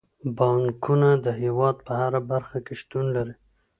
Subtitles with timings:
[0.37, 3.35] بانکونه د هیواد په هره برخه کې شتون لري.